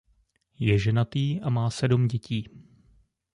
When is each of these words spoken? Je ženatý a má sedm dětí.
Je 0.59 0.77
ženatý 0.79 1.41
a 1.41 1.49
má 1.49 1.69
sedm 1.69 2.07
dětí. 2.07 2.47